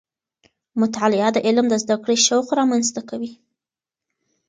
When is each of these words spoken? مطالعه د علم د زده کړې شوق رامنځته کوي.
مطالعه 0.81 1.29
د 1.33 1.37
علم 1.47 1.65
د 1.69 1.73
زده 1.83 1.95
کړې 2.03 2.17
شوق 2.27 2.45
رامنځته 2.59 3.01
کوي. 3.09 3.31